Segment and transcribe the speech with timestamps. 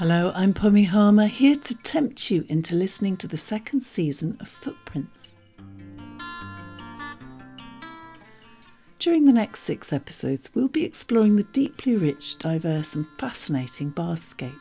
[0.00, 4.48] Hello, I'm Pommy Harmer, here to tempt you into listening to the second season of
[4.48, 5.34] Footprints.
[8.98, 14.54] During the next six episodes, we'll be exploring the deeply rich, diverse, and fascinating Bathscape.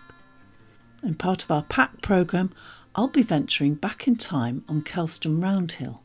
[1.04, 2.52] In part of our pack programme,
[2.94, 6.00] I'll be venturing back in time on Kelston Roundhill.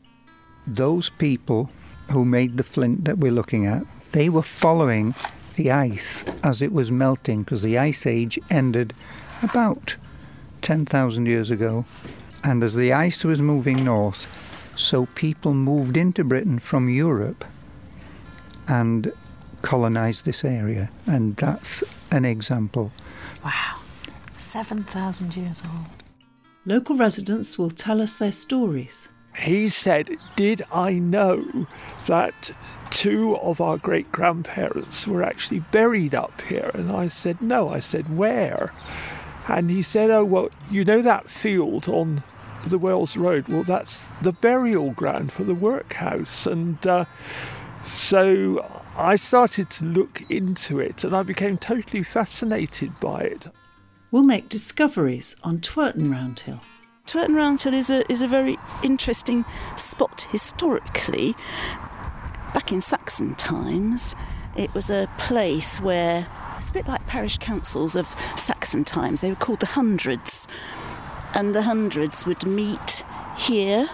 [0.65, 1.69] Those people
[2.09, 3.83] who made the flint that we're looking at,
[4.13, 5.13] they were following
[5.57, 8.93] the ice as it was melting because the ice age ended
[9.45, 9.95] about
[10.61, 11.85] 10,000 years ago.
[12.43, 14.27] And as the ice was moving north,
[14.75, 17.45] so people moved into Britain from Europe
[18.67, 19.11] and
[19.61, 20.89] colonized this area.
[21.05, 22.91] And that's an example.
[23.43, 23.79] Wow,
[24.37, 26.03] 7,000 years old.
[26.65, 29.07] Local residents will tell us their stories.
[29.37, 31.67] He said, Did I know
[32.07, 32.51] that
[32.89, 36.71] two of our great grandparents were actually buried up here?
[36.73, 37.69] And I said, No.
[37.69, 38.73] I said, Where?
[39.47, 42.23] And he said, Oh, well, you know that field on
[42.65, 43.47] the Wells Road?
[43.47, 46.47] Well, that's the burial ground for the workhouse.
[46.47, 47.05] And uh,
[47.83, 53.47] so I started to look into it and I became totally fascinated by it.
[54.11, 56.61] We'll make discoveries on Twerton Roundhill.
[57.05, 59.45] Twerton Roundhill is a, is a very interesting
[59.77, 61.35] spot historically.
[62.53, 64.15] Back in Saxon times,
[64.55, 68.07] it was a place where it's a bit like parish councils of
[68.75, 69.21] Saxon times.
[69.21, 70.47] They were called the hundreds,
[71.33, 73.03] and the hundreds would meet
[73.37, 73.89] here.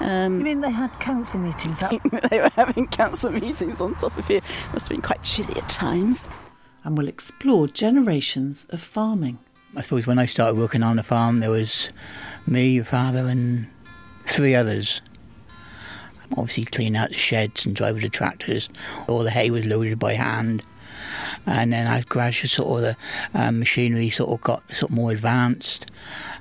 [0.00, 2.02] Um, you mean they had council meetings up?
[2.30, 4.40] they were having council meetings on top of here.
[4.72, 6.24] Must have been quite chilly at times.
[6.84, 9.38] And we'll explore generations of farming.
[9.74, 11.88] I suppose when I started working on the farm, there was
[12.46, 13.68] me, your father, and
[14.26, 15.00] three others.
[16.32, 18.68] Obviously, cleaning out the sheds and driving the tractors.
[19.08, 20.62] All the hay was loaded by hand
[21.46, 22.96] and then as gradually sort of the
[23.38, 25.90] um, machinery sort of got sort of more advanced.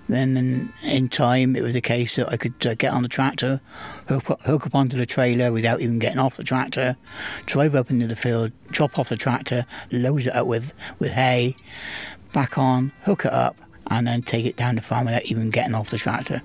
[0.08, 3.10] Then in, in time, it was a case that I could uh, get on the
[3.10, 3.60] tractor,
[4.08, 6.96] hook, hook up onto the trailer without even getting off the tractor,
[7.48, 11.56] drive up into the field, drop off the tractor, load it up with, with hay,
[12.34, 13.56] back on, hook it up,
[13.88, 16.42] and then take it down the farm without even getting off the tractor.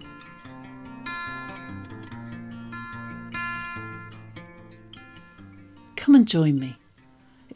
[5.97, 6.77] Come and join me.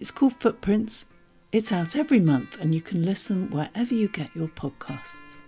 [0.05, 1.07] It's called Footprints.
[1.51, 5.39] It's out every month and you can listen wherever you get your podcasts.